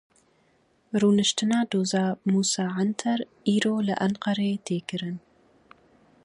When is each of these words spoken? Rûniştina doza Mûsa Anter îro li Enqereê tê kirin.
Rûniştina 0.99 1.59
doza 1.71 2.05
Mûsa 2.31 2.65
Anter 2.81 3.19
îro 3.53 3.75
li 3.85 3.95
Enqereê 4.05 4.55
tê 4.65 4.77
kirin. 4.87 5.17